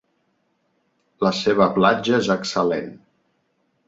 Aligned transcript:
La 1.27 1.31
seva 1.39 1.67
platja 1.75 2.15
és 2.23 2.31
excel·lent. 2.37 2.89